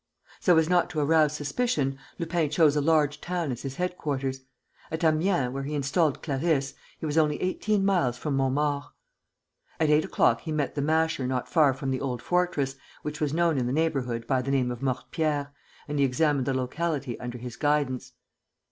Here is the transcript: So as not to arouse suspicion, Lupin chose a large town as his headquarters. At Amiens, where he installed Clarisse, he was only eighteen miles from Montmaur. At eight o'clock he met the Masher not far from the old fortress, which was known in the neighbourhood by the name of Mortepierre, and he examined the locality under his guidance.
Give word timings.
So 0.39 0.57
as 0.57 0.67
not 0.67 0.89
to 0.89 0.99
arouse 0.99 1.33
suspicion, 1.33 1.99
Lupin 2.17 2.49
chose 2.49 2.75
a 2.75 2.81
large 2.81 3.21
town 3.21 3.51
as 3.51 3.61
his 3.61 3.75
headquarters. 3.75 4.41
At 4.89 5.03
Amiens, 5.03 5.53
where 5.53 5.61
he 5.61 5.75
installed 5.75 6.23
Clarisse, 6.23 6.73
he 6.99 7.05
was 7.05 7.19
only 7.19 7.39
eighteen 7.39 7.85
miles 7.85 8.17
from 8.17 8.35
Montmaur. 8.35 8.85
At 9.79 9.91
eight 9.91 10.03
o'clock 10.03 10.41
he 10.41 10.51
met 10.51 10.73
the 10.73 10.81
Masher 10.81 11.27
not 11.27 11.47
far 11.47 11.71
from 11.75 11.91
the 11.91 12.01
old 12.01 12.23
fortress, 12.23 12.77
which 13.03 13.21
was 13.21 13.31
known 13.31 13.59
in 13.59 13.67
the 13.67 13.71
neighbourhood 13.73 14.25
by 14.25 14.41
the 14.41 14.49
name 14.49 14.71
of 14.71 14.81
Mortepierre, 14.81 15.53
and 15.87 15.99
he 15.99 16.03
examined 16.03 16.47
the 16.47 16.53
locality 16.55 17.19
under 17.19 17.37
his 17.37 17.55
guidance. 17.55 18.13